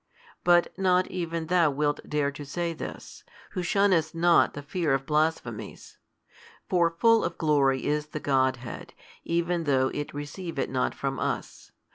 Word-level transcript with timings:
But 0.43 0.73
not 0.79 1.05
even 1.11 1.45
thou 1.45 1.69
wilt 1.69 1.99
dare 2.09 2.31
to 2.31 2.43
say 2.43 2.73
this, 2.73 3.23
who 3.51 3.61
shunnest 3.61 4.15
not 4.15 4.55
the 4.55 4.63
fear 4.63 4.95
of 4.95 5.05
blasphemies. 5.05 5.99
For 6.67 6.89
full 6.97 7.23
of 7.23 7.37
glory 7.37 7.85
is 7.85 8.07
the 8.07 8.19
Godhead, 8.19 8.95
even 9.23 9.65
though 9.65 9.89
It 9.89 10.11
receive 10.11 10.57
it 10.57 10.71
not 10.71 10.95
from 10.95 11.19
us. 11.19 11.71